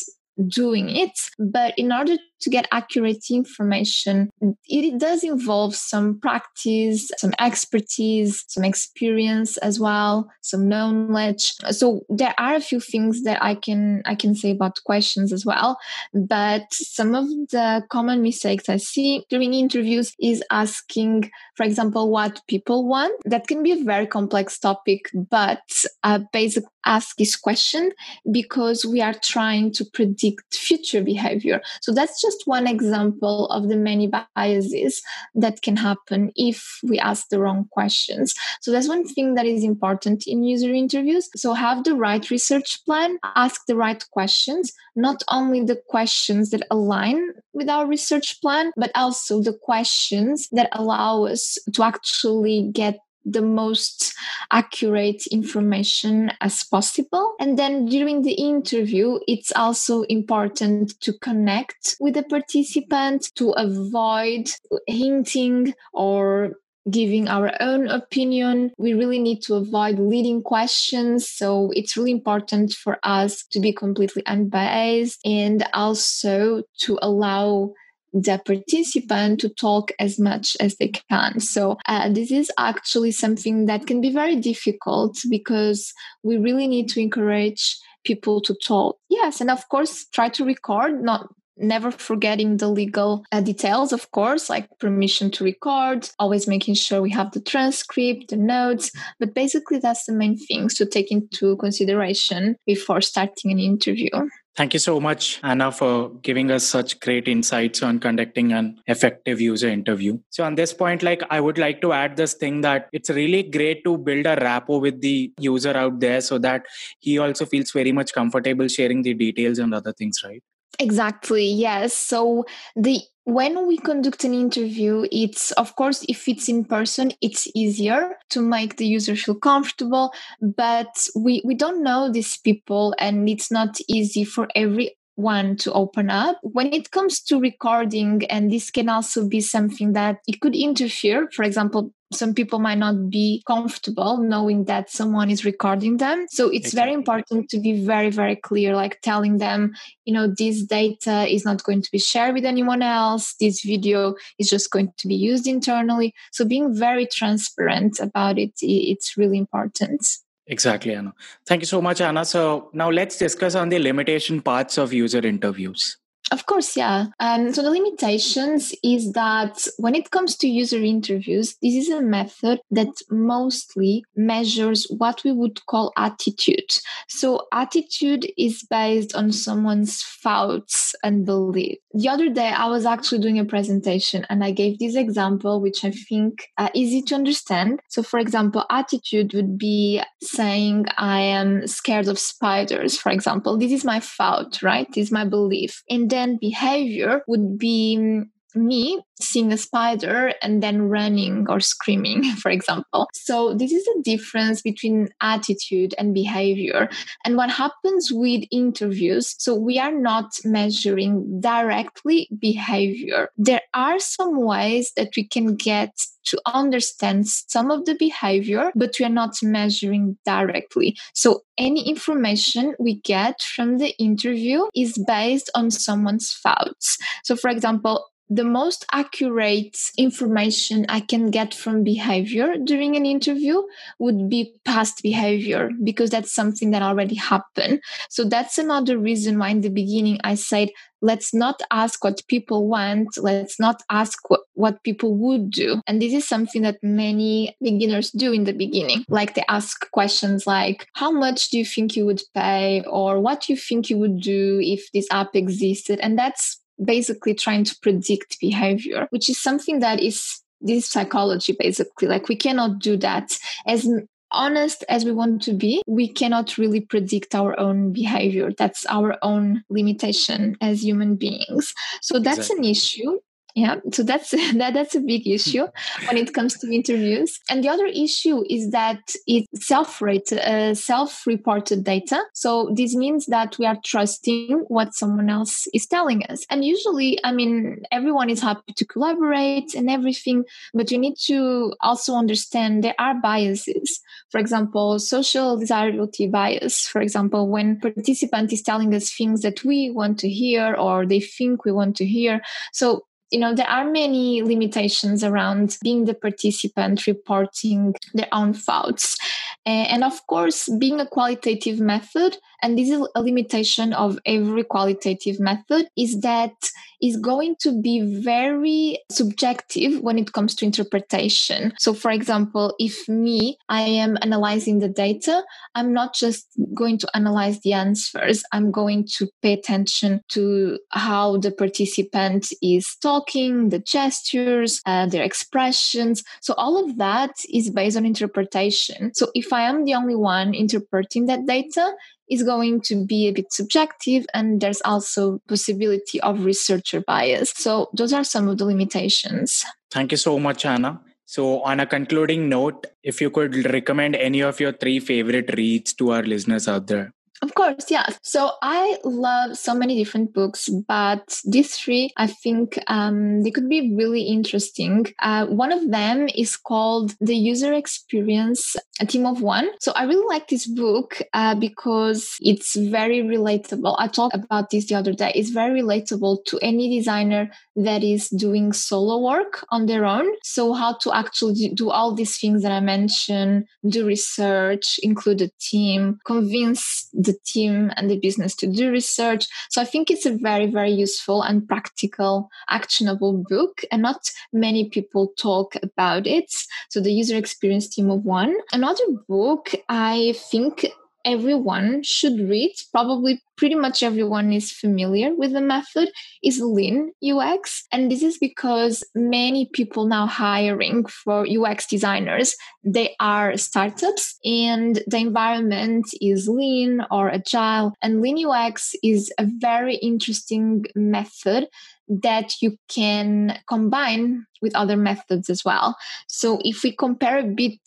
doing 0.48 0.88
it. 0.88 1.12
But 1.38 1.74
in 1.76 1.92
order 1.92 2.16
to 2.40 2.50
get 2.50 2.68
accurate 2.72 3.24
information, 3.30 4.30
it 4.68 4.98
does 4.98 5.24
involve 5.24 5.74
some 5.74 6.18
practice, 6.20 7.10
some 7.16 7.32
expertise, 7.38 8.44
some 8.48 8.64
experience 8.64 9.56
as 9.58 9.80
well, 9.80 10.30
some 10.42 10.68
knowledge. 10.68 11.54
So 11.70 12.02
there 12.08 12.34
are 12.38 12.54
a 12.54 12.60
few 12.60 12.80
things 12.80 13.22
that 13.24 13.42
I 13.42 13.54
can 13.54 14.02
I 14.04 14.14
can 14.14 14.34
say 14.34 14.50
about 14.50 14.82
questions 14.84 15.32
as 15.32 15.44
well. 15.44 15.78
But 16.12 16.64
some 16.72 17.14
of 17.14 17.26
the 17.50 17.82
common 17.90 18.22
mistakes 18.22 18.68
I 18.68 18.76
see 18.76 19.24
during 19.30 19.54
interviews 19.54 20.14
is 20.20 20.42
asking, 20.50 21.30
for 21.56 21.64
example, 21.64 22.10
what 22.10 22.40
people 22.48 22.86
want. 22.86 23.14
That 23.24 23.46
can 23.46 23.62
be 23.62 23.72
a 23.72 23.84
very 23.84 24.06
complex 24.06 24.58
topic, 24.58 25.10
but 25.14 25.62
a 26.02 26.20
basic 26.32 26.64
ask 26.86 27.16
this 27.16 27.36
question 27.36 27.90
because 28.30 28.86
we 28.86 29.02
are 29.02 29.14
trying 29.14 29.72
to 29.72 29.84
predict 29.92 30.54
future 30.54 31.02
behavior. 31.02 31.60
So 31.82 31.92
that's 31.92 32.22
just 32.26 32.46
one 32.46 32.66
example 32.66 33.46
of 33.48 33.68
the 33.68 33.76
many 33.76 34.08
biases 34.08 35.02
that 35.34 35.62
can 35.62 35.76
happen 35.76 36.32
if 36.34 36.78
we 36.82 36.98
ask 36.98 37.28
the 37.28 37.40
wrong 37.40 37.66
questions. 37.70 38.34
So 38.60 38.72
that's 38.72 38.88
one 38.88 39.06
thing 39.06 39.34
that 39.34 39.46
is 39.46 39.62
important 39.62 40.26
in 40.26 40.42
user 40.42 40.72
interviews. 40.72 41.28
So 41.36 41.54
have 41.54 41.84
the 41.84 41.94
right 41.94 42.28
research 42.30 42.84
plan, 42.84 43.18
ask 43.36 43.62
the 43.66 43.76
right 43.76 44.04
questions, 44.10 44.72
not 44.96 45.22
only 45.30 45.62
the 45.62 45.80
questions 45.88 46.50
that 46.50 46.66
align 46.70 47.20
with 47.52 47.68
our 47.68 47.86
research 47.86 48.40
plan, 48.40 48.72
but 48.76 48.90
also 48.94 49.42
the 49.42 49.56
questions 49.70 50.48
that 50.52 50.68
allow 50.72 51.24
us 51.24 51.58
to 51.72 51.82
actually 51.82 52.70
get 52.72 52.98
the 53.26 53.42
most 53.42 54.14
accurate 54.50 55.26
information 55.26 56.30
as 56.40 56.62
possible. 56.62 57.34
And 57.40 57.58
then 57.58 57.86
during 57.86 58.22
the 58.22 58.34
interview, 58.34 59.18
it's 59.26 59.52
also 59.54 60.02
important 60.02 61.00
to 61.00 61.12
connect 61.18 61.96
with 62.00 62.14
the 62.14 62.22
participant 62.22 63.30
to 63.34 63.50
avoid 63.50 64.50
hinting 64.86 65.74
or 65.92 66.52
giving 66.88 67.28
our 67.28 67.52
own 67.60 67.88
opinion. 67.88 68.70
We 68.78 68.94
really 68.94 69.18
need 69.18 69.42
to 69.42 69.56
avoid 69.56 69.98
leading 69.98 70.42
questions. 70.42 71.28
So 71.28 71.70
it's 71.74 71.96
really 71.96 72.12
important 72.12 72.72
for 72.72 72.98
us 73.02 73.44
to 73.50 73.60
be 73.60 73.72
completely 73.72 74.24
unbiased 74.26 75.18
and 75.24 75.66
also 75.74 76.62
to 76.80 76.98
allow 77.02 77.74
the 78.12 78.40
participant 78.44 79.40
to 79.40 79.48
talk 79.48 79.92
as 79.98 80.18
much 80.18 80.56
as 80.60 80.76
they 80.76 80.88
can. 80.88 81.40
So, 81.40 81.78
uh, 81.86 82.08
this 82.08 82.30
is 82.30 82.50
actually 82.58 83.12
something 83.12 83.66
that 83.66 83.86
can 83.86 84.00
be 84.00 84.12
very 84.12 84.36
difficult 84.36 85.18
because 85.28 85.92
we 86.22 86.38
really 86.38 86.66
need 86.66 86.88
to 86.90 87.00
encourage 87.00 87.78
people 88.04 88.40
to 88.40 88.54
talk. 88.54 88.96
Yes, 89.10 89.40
and 89.40 89.50
of 89.50 89.68
course, 89.68 90.06
try 90.12 90.28
to 90.30 90.44
record, 90.44 91.02
not 91.02 91.28
never 91.58 91.90
forgetting 91.90 92.58
the 92.58 92.68
legal 92.68 93.24
uh, 93.32 93.40
details, 93.40 93.92
of 93.92 94.10
course, 94.10 94.50
like 94.50 94.68
permission 94.78 95.30
to 95.32 95.44
record, 95.44 96.08
always 96.18 96.46
making 96.46 96.74
sure 96.74 97.00
we 97.00 97.10
have 97.10 97.32
the 97.32 97.40
transcript, 97.40 98.28
the 98.28 98.36
notes. 98.36 98.90
But 99.18 99.34
basically, 99.34 99.78
that's 99.78 100.04
the 100.04 100.12
main 100.12 100.36
things 100.36 100.74
to 100.74 100.86
take 100.86 101.10
into 101.10 101.56
consideration 101.56 102.56
before 102.66 103.00
starting 103.00 103.50
an 103.50 103.58
interview. 103.58 104.10
Thank 104.56 104.72
you 104.72 104.80
so 104.80 104.98
much, 104.98 105.38
Anna, 105.42 105.70
for 105.70 106.08
giving 106.22 106.50
us 106.50 106.66
such 106.66 106.98
great 107.00 107.28
insights 107.28 107.82
on 107.82 107.98
conducting 107.98 108.54
an 108.54 108.80
effective 108.86 109.38
user 109.38 109.68
interview. 109.68 110.18
So, 110.30 110.44
on 110.44 110.54
this 110.54 110.72
point, 110.72 111.02
like 111.02 111.22
I 111.28 111.40
would 111.40 111.58
like 111.58 111.82
to 111.82 111.92
add 111.92 112.16
this 112.16 112.32
thing 112.32 112.62
that 112.62 112.88
it's 112.90 113.10
really 113.10 113.42
great 113.42 113.84
to 113.84 113.98
build 113.98 114.24
a 114.24 114.36
rapport 114.36 114.80
with 114.80 115.02
the 115.02 115.30
user 115.38 115.76
out 115.76 116.00
there 116.00 116.22
so 116.22 116.38
that 116.38 116.64
he 117.00 117.18
also 117.18 117.44
feels 117.44 117.70
very 117.70 117.92
much 117.92 118.14
comfortable 118.14 118.66
sharing 118.66 119.02
the 119.02 119.12
details 119.12 119.58
and 119.58 119.74
other 119.74 119.92
things, 119.92 120.22
right? 120.24 120.42
Exactly. 120.78 121.46
Yes. 121.46 121.92
So 121.92 122.46
the 122.74 123.02
when 123.26 123.66
we 123.66 123.76
conduct 123.76 124.22
an 124.22 124.32
interview, 124.32 125.04
it's 125.10 125.50
of 125.52 125.74
course, 125.74 126.04
if 126.08 126.28
it's 126.28 126.48
in 126.48 126.64
person, 126.64 127.10
it's 127.20 127.48
easier 127.56 128.16
to 128.30 128.40
make 128.40 128.76
the 128.76 128.86
user 128.86 129.16
feel 129.16 129.34
comfortable. 129.34 130.12
But 130.40 131.08
we, 131.16 131.42
we 131.44 131.56
don't 131.56 131.82
know 131.82 132.10
these 132.10 132.36
people, 132.36 132.94
and 133.00 133.28
it's 133.28 133.50
not 133.50 133.78
easy 133.88 134.24
for 134.24 134.46
every 134.54 134.96
one 135.16 135.56
to 135.56 135.72
open 135.72 136.08
up. 136.08 136.38
When 136.42 136.72
it 136.72 136.92
comes 136.92 137.20
to 137.22 137.40
recording, 137.40 138.24
and 138.30 138.52
this 138.52 138.70
can 138.70 138.88
also 138.88 139.26
be 139.26 139.40
something 139.40 139.92
that 139.94 140.18
it 140.28 140.40
could 140.40 140.54
interfere, 140.54 141.28
for 141.32 141.42
example, 141.42 141.92
some 142.12 142.34
people 142.34 142.58
might 142.58 142.78
not 142.78 143.10
be 143.10 143.42
comfortable 143.46 144.18
knowing 144.18 144.64
that 144.64 144.90
someone 144.90 145.30
is 145.30 145.44
recording 145.44 145.96
them. 145.96 146.26
So 146.30 146.48
it's 146.48 146.68
exactly. 146.68 146.80
very 146.80 146.92
important 146.94 147.48
to 147.50 147.58
be 147.58 147.84
very, 147.84 148.10
very 148.10 148.36
clear, 148.36 148.76
like 148.76 149.00
telling 149.02 149.38
them, 149.38 149.72
you 150.04 150.14
know, 150.14 150.32
this 150.38 150.62
data 150.62 151.26
is 151.32 151.44
not 151.44 151.64
going 151.64 151.82
to 151.82 151.90
be 151.90 151.98
shared 151.98 152.34
with 152.34 152.44
anyone 152.44 152.82
else. 152.82 153.34
This 153.40 153.62
video 153.62 154.14
is 154.38 154.48
just 154.48 154.70
going 154.70 154.92
to 154.98 155.08
be 155.08 155.16
used 155.16 155.46
internally. 155.46 156.14
So 156.32 156.44
being 156.44 156.74
very 156.74 157.06
transparent 157.06 157.98
about 157.98 158.38
it, 158.38 158.52
it's 158.60 159.16
really 159.16 159.38
important. 159.38 160.06
Exactly, 160.46 160.94
Anna. 160.94 161.12
Thank 161.44 161.62
you 161.62 161.66
so 161.66 161.82
much, 161.82 162.00
Anna. 162.00 162.24
So 162.24 162.70
now 162.72 162.88
let's 162.88 163.18
discuss 163.18 163.56
on 163.56 163.68
the 163.68 163.80
limitation 163.80 164.40
parts 164.40 164.78
of 164.78 164.92
user 164.92 165.26
interviews. 165.26 165.98
Of 166.32 166.46
course, 166.46 166.76
yeah. 166.76 167.06
Um, 167.20 167.52
so 167.54 167.62
the 167.62 167.70
limitations 167.70 168.74
is 168.82 169.12
that 169.12 169.64
when 169.78 169.94
it 169.94 170.10
comes 170.10 170.36
to 170.38 170.48
user 170.48 170.78
interviews, 170.82 171.56
this 171.62 171.74
is 171.74 171.88
a 171.88 172.02
method 172.02 172.60
that 172.72 172.88
mostly 173.10 174.04
measures 174.16 174.86
what 174.98 175.22
we 175.22 175.30
would 175.30 175.64
call 175.66 175.92
attitude. 175.96 176.72
So 177.06 177.46
attitude 177.52 178.26
is 178.36 178.64
based 178.68 179.14
on 179.14 179.30
someone's 179.30 180.02
thoughts 180.02 180.96
and 181.04 181.24
belief. 181.24 181.78
The 181.94 182.08
other 182.08 182.28
day, 182.28 182.48
I 182.48 182.66
was 182.66 182.86
actually 182.86 183.20
doing 183.20 183.38
a 183.38 183.44
presentation 183.44 184.26
and 184.28 184.42
I 184.42 184.50
gave 184.50 184.80
this 184.80 184.96
example, 184.96 185.60
which 185.60 185.84
I 185.84 185.92
think 185.92 186.48
uh, 186.58 186.70
easy 186.74 187.02
to 187.02 187.14
understand. 187.14 187.80
So, 187.88 188.02
for 188.02 188.18
example, 188.18 188.64
attitude 188.68 189.32
would 189.32 189.56
be 189.56 190.02
saying, 190.22 190.86
"I 190.98 191.20
am 191.20 191.66
scared 191.68 192.08
of 192.08 192.18
spiders." 192.18 192.98
For 192.98 193.12
example, 193.12 193.56
this 193.56 193.70
is 193.70 193.84
my 193.84 194.00
thought, 194.00 194.60
right? 194.60 194.88
This 194.92 195.06
is 195.06 195.12
my 195.12 195.24
belief, 195.24 195.82
and 195.88 196.10
then 196.16 196.38
behavior 196.40 197.22
would 197.28 197.58
be 197.58 197.96
mm, 198.00 198.28
me 198.56 199.02
seeing 199.20 199.52
a 199.52 199.56
spider 199.56 200.32
and 200.42 200.62
then 200.62 200.82
running 200.88 201.46
or 201.48 201.60
screaming, 201.60 202.24
for 202.42 202.50
example. 202.50 203.08
So, 203.14 203.54
this 203.54 203.72
is 203.72 203.84
the 203.84 204.02
difference 204.04 204.62
between 204.62 205.08
attitude 205.20 205.94
and 205.98 206.14
behavior. 206.14 206.88
And 207.24 207.36
what 207.36 207.50
happens 207.50 208.10
with 208.12 208.44
interviews, 208.50 209.34
so 209.38 209.54
we 209.54 209.78
are 209.78 209.92
not 209.92 210.32
measuring 210.44 211.40
directly 211.40 212.28
behavior. 212.38 213.30
There 213.36 213.62
are 213.74 213.98
some 213.98 214.40
ways 214.42 214.92
that 214.96 215.10
we 215.16 215.26
can 215.26 215.56
get 215.56 215.92
to 216.26 216.40
understand 216.46 217.28
some 217.28 217.70
of 217.70 217.84
the 217.84 217.94
behavior, 217.94 218.72
but 218.74 218.96
we 218.98 219.06
are 219.06 219.10
not 219.10 219.36
measuring 219.42 220.18
directly. 220.24 220.96
So, 221.14 221.42
any 221.58 221.88
information 221.88 222.74
we 222.78 223.00
get 223.00 223.40
from 223.42 223.78
the 223.78 223.96
interview 223.98 224.64
is 224.74 225.02
based 225.06 225.50
on 225.54 225.70
someone's 225.70 226.32
thoughts. 226.42 226.98
So, 227.24 227.36
for 227.36 227.48
example, 227.48 228.06
the 228.28 228.44
most 228.44 228.84
accurate 228.92 229.76
information 229.96 230.86
I 230.88 231.00
can 231.00 231.30
get 231.30 231.54
from 231.54 231.84
behavior 231.84 232.56
during 232.62 232.96
an 232.96 233.06
interview 233.06 233.62
would 233.98 234.28
be 234.28 234.54
past 234.64 235.02
behavior 235.02 235.70
because 235.84 236.10
that's 236.10 236.34
something 236.34 236.72
that 236.72 236.82
already 236.82 237.14
happened. 237.14 237.80
So 238.08 238.24
that's 238.24 238.58
another 238.58 238.98
reason 238.98 239.38
why 239.38 239.50
in 239.50 239.60
the 239.60 239.68
beginning 239.68 240.18
I 240.24 240.34
said, 240.34 240.70
let's 241.02 241.32
not 241.32 241.60
ask 241.70 242.02
what 242.02 242.26
people 242.26 242.66
want. 242.66 243.08
Let's 243.16 243.60
not 243.60 243.82
ask 243.90 244.28
what, 244.28 244.40
what 244.54 244.82
people 244.82 245.14
would 245.16 245.50
do. 245.50 245.80
And 245.86 246.02
this 246.02 246.12
is 246.12 246.26
something 246.26 246.62
that 246.62 246.82
many 246.82 247.56
beginners 247.62 248.10
do 248.10 248.32
in 248.32 248.44
the 248.44 248.52
beginning. 248.52 249.04
Like 249.08 249.34
they 249.34 249.44
ask 249.48 249.88
questions 249.92 250.46
like, 250.46 250.88
how 250.94 251.12
much 251.12 251.50
do 251.50 251.58
you 251.58 251.64
think 251.64 251.96
you 251.96 252.06
would 252.06 252.22
pay? 252.34 252.82
Or 252.88 253.20
what 253.20 253.42
do 253.42 253.52
you 253.52 253.58
think 253.58 253.88
you 253.88 253.98
would 253.98 254.20
do 254.20 254.58
if 254.60 254.90
this 254.92 255.06
app 255.12 255.36
existed? 255.36 256.00
And 256.00 256.18
that's 256.18 256.60
basically 256.82 257.34
trying 257.34 257.64
to 257.64 257.76
predict 257.82 258.40
behavior, 258.40 259.06
which 259.10 259.28
is 259.28 259.40
something 259.40 259.80
that 259.80 260.00
is 260.00 260.40
this 260.60 260.88
psychology 260.88 261.56
basically. 261.58 262.08
Like 262.08 262.28
we 262.28 262.36
cannot 262.36 262.78
do 262.78 262.96
that. 262.98 263.38
As 263.66 263.88
honest 264.32 264.84
as 264.88 265.04
we 265.04 265.12
want 265.12 265.42
to 265.42 265.52
be, 265.52 265.82
we 265.86 266.08
cannot 266.08 266.58
really 266.58 266.80
predict 266.80 267.34
our 267.34 267.58
own 267.58 267.92
behavior. 267.92 268.50
That's 268.56 268.84
our 268.86 269.16
own 269.22 269.62
limitation 269.70 270.56
as 270.60 270.82
human 270.84 271.16
beings. 271.16 271.72
So 272.02 272.18
that's 272.18 272.38
exactly. 272.38 272.66
an 272.66 272.70
issue 272.70 273.18
Yeah, 273.56 273.76
so 273.90 274.02
that's 274.02 274.30
that, 274.58 274.74
that's 274.74 274.94
a 274.94 275.00
big 275.00 275.26
issue 275.26 275.66
when 276.06 276.18
it 276.18 276.34
comes 276.34 276.58
to 276.58 276.70
interviews. 276.70 277.40
And 277.48 277.64
the 277.64 277.70
other 277.70 277.86
issue 277.86 278.44
is 278.50 278.70
that 278.72 279.14
it's 279.26 279.66
self-rated, 279.66 280.40
uh, 280.40 280.74
self-reported 280.74 281.82
data. 281.82 282.22
So 282.34 282.70
this 282.74 282.94
means 282.94 283.24
that 283.26 283.58
we 283.58 283.64
are 283.64 283.78
trusting 283.82 284.66
what 284.68 284.94
someone 284.94 285.30
else 285.30 285.66
is 285.72 285.86
telling 285.86 286.22
us. 286.24 286.44
And 286.50 286.66
usually, 286.66 287.18
I 287.24 287.32
mean, 287.32 287.80
everyone 287.90 288.28
is 288.28 288.42
happy 288.42 288.74
to 288.76 288.84
collaborate 288.84 289.74
and 289.74 289.88
everything, 289.88 290.44
but 290.74 290.90
you 290.90 290.98
need 290.98 291.16
to 291.24 291.72
also 291.80 292.14
understand 292.14 292.84
there 292.84 292.94
are 292.98 293.14
biases. 293.14 294.00
For 294.30 294.38
example, 294.38 294.98
social 294.98 295.56
desirability 295.56 296.26
bias. 296.26 296.86
For 296.86 297.00
example, 297.00 297.48
when 297.48 297.80
participant 297.80 298.52
is 298.52 298.60
telling 298.60 298.94
us 298.94 299.10
things 299.10 299.40
that 299.40 299.64
we 299.64 299.88
want 299.88 300.18
to 300.18 300.28
hear 300.28 300.74
or 300.74 301.06
they 301.06 301.20
think 301.20 301.64
we 301.64 301.72
want 301.72 301.96
to 301.96 302.04
hear. 302.04 302.42
So 302.74 303.06
you 303.30 303.38
know 303.38 303.54
there 303.54 303.68
are 303.68 303.90
many 303.90 304.42
limitations 304.42 305.24
around 305.24 305.76
being 305.82 306.04
the 306.04 306.14
participant 306.14 307.06
reporting 307.06 307.94
their 308.14 308.28
own 308.32 308.52
thoughts 308.52 309.16
and 309.64 310.04
of 310.04 310.24
course 310.26 310.68
being 310.78 311.00
a 311.00 311.06
qualitative 311.06 311.80
method 311.80 312.38
and 312.62 312.78
this 312.78 312.90
is 312.90 313.06
a 313.14 313.22
limitation 313.22 313.92
of 313.92 314.18
every 314.26 314.64
qualitative 314.64 315.40
method 315.40 315.88
is 315.96 316.20
that 316.20 316.54
is 317.02 317.16
going 317.16 317.56
to 317.60 317.80
be 317.80 318.00
very 318.22 318.98
subjective 319.10 320.00
when 320.00 320.18
it 320.18 320.32
comes 320.32 320.54
to 320.54 320.64
interpretation. 320.64 321.72
So 321.78 321.92
for 321.92 322.10
example 322.10 322.74
if 322.78 323.08
me 323.08 323.58
i 323.68 323.80
am 323.80 324.16
analyzing 324.22 324.78
the 324.78 324.88
data 324.88 325.42
i'm 325.74 325.92
not 325.92 326.14
just 326.14 326.46
going 326.74 326.98
to 326.98 327.08
analyze 327.14 327.60
the 327.60 327.72
answers 327.72 328.42
i'm 328.52 328.70
going 328.70 329.06
to 329.16 329.28
pay 329.42 329.52
attention 329.52 330.20
to 330.28 330.78
how 330.90 331.36
the 331.38 331.50
participant 331.50 332.48
is 332.62 332.96
talking 333.02 333.68
the 333.68 333.78
gestures 333.78 334.80
uh, 334.86 335.06
their 335.06 335.22
expressions. 335.22 336.22
So 336.40 336.54
all 336.54 336.82
of 336.82 336.98
that 336.98 337.32
is 337.52 337.70
based 337.70 337.96
on 337.96 338.06
interpretation. 338.06 339.12
So 339.14 339.30
if 339.34 339.52
i 339.52 339.62
am 339.62 339.84
the 339.84 339.94
only 339.94 340.16
one 340.16 340.54
interpreting 340.54 341.26
that 341.26 341.46
data 341.46 341.92
is 342.28 342.42
going 342.42 342.80
to 342.82 343.04
be 343.04 343.28
a 343.28 343.32
bit 343.32 343.52
subjective 343.52 344.26
and 344.34 344.60
there's 344.60 344.80
also 344.84 345.40
possibility 345.48 346.20
of 346.20 346.44
researcher 346.44 347.00
bias. 347.00 347.52
So 347.56 347.88
those 347.94 348.12
are 348.12 348.24
some 348.24 348.48
of 348.48 348.58
the 348.58 348.64
limitations. 348.64 349.64
Thank 349.90 350.12
you 350.12 350.18
so 350.18 350.38
much 350.38 350.64
anna. 350.64 351.00
So 351.24 351.62
on 351.62 351.80
a 351.80 351.86
concluding 351.86 352.48
note 352.48 352.86
if 353.02 353.20
you 353.20 353.30
could 353.30 353.54
recommend 353.72 354.14
any 354.16 354.40
of 354.40 354.60
your 354.60 354.72
three 354.72 355.00
favorite 355.00 355.54
reads 355.56 355.92
to 355.94 356.12
our 356.12 356.22
listeners 356.22 356.68
out 356.68 356.86
there 356.86 357.12
of 357.42 357.54
course, 357.54 357.90
yeah. 357.90 358.06
So 358.22 358.52
I 358.62 358.98
love 359.04 359.56
so 359.56 359.74
many 359.74 359.96
different 359.96 360.32
books, 360.32 360.68
but 360.88 361.40
these 361.44 361.76
three, 361.76 362.10
I 362.16 362.26
think 362.26 362.78
um, 362.86 363.42
they 363.42 363.50
could 363.50 363.68
be 363.68 363.94
really 363.94 364.22
interesting. 364.22 365.06
Uh, 365.20 365.46
one 365.46 365.72
of 365.72 365.90
them 365.90 366.28
is 366.34 366.56
called 366.56 367.14
The 367.20 367.36
User 367.36 367.72
Experience, 367.72 368.76
a 369.00 369.06
Team 369.06 369.26
of 369.26 369.42
One. 369.42 369.68
So 369.80 369.92
I 369.92 370.04
really 370.04 370.26
like 370.26 370.48
this 370.48 370.66
book 370.66 371.20
uh, 371.34 371.54
because 371.54 372.36
it's 372.40 372.76
very 372.76 373.22
relatable. 373.22 373.94
I 373.98 374.08
talked 374.08 374.34
about 374.34 374.70
this 374.70 374.86
the 374.86 374.94
other 374.94 375.12
day. 375.12 375.32
It's 375.34 375.50
very 375.50 375.80
relatable 375.80 376.44
to 376.46 376.58
any 376.62 376.96
designer 376.96 377.50
that 377.76 378.02
is 378.02 378.28
doing 378.30 378.72
solo 378.72 379.18
work 379.18 379.64
on 379.70 379.86
their 379.86 380.04
own. 380.04 380.26
So 380.42 380.72
how 380.72 380.96
to 381.02 381.14
actually 381.14 381.70
do 381.74 381.90
all 381.90 382.14
these 382.14 382.38
things 382.38 382.62
that 382.62 382.72
I 382.72 382.80
mentioned, 382.80 383.66
do 383.88 384.06
research, 384.06 384.98
include 385.02 385.42
a 385.42 385.50
team, 385.60 386.18
convince 386.24 387.08
the 387.26 387.36
team 387.44 387.92
and 387.96 388.10
the 388.10 388.18
business 388.18 388.54
to 388.56 388.66
do 388.66 388.90
research. 388.90 389.46
So 389.68 389.80
I 389.80 389.84
think 389.84 390.10
it's 390.10 390.26
a 390.26 390.36
very, 390.36 390.66
very 390.66 390.90
useful 390.90 391.42
and 391.42 391.66
practical, 391.66 392.50
actionable 392.68 393.44
book. 393.48 393.82
And 393.90 394.02
not 394.02 394.30
many 394.52 394.88
people 394.88 395.32
talk 395.36 395.76
about 395.82 396.26
it. 396.26 396.52
So 396.88 397.00
the 397.00 397.12
user 397.12 397.36
experience 397.36 397.88
team 397.88 398.10
of 398.10 398.24
one. 398.24 398.54
Another 398.72 399.04
book 399.28 399.74
I 399.88 400.34
think 400.50 400.86
everyone 401.26 402.02
should 402.04 402.38
read, 402.48 402.72
probably 402.92 403.42
pretty 403.56 403.74
much 403.74 404.02
everyone 404.02 404.52
is 404.52 404.70
familiar 404.70 405.34
with 405.34 405.52
the 405.52 405.60
method, 405.60 406.08
is 406.42 406.60
Lean 406.60 407.12
UX. 407.24 407.84
And 407.90 408.10
this 408.10 408.22
is 408.22 408.38
because 408.38 409.02
many 409.14 409.68
people 409.72 410.06
now 410.06 410.26
hiring 410.26 411.04
for 411.06 411.46
UX 411.46 411.86
designers, 411.86 412.54
they 412.84 413.16
are 413.18 413.56
startups 413.56 414.38
and 414.44 415.02
the 415.06 415.16
environment 415.16 416.06
is 416.20 416.48
lean 416.48 417.04
or 417.10 417.30
agile. 417.30 417.92
And 418.02 418.20
Lean 418.20 418.46
UX 418.46 418.94
is 419.02 419.32
a 419.38 419.46
very 419.58 419.96
interesting 419.96 420.84
method 420.94 421.66
that 422.08 422.54
you 422.62 422.78
can 422.88 423.58
combine 423.68 424.46
with 424.62 424.76
other 424.76 424.96
methods 424.96 425.50
as 425.50 425.64
well. 425.64 425.96
So 426.28 426.60
if 426.62 426.82
we 426.84 426.92
compare 426.92 427.38
a 427.38 427.42
bit 427.42 427.80